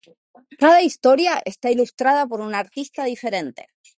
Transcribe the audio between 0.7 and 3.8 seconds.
historia está ilustrada por un artista diferente.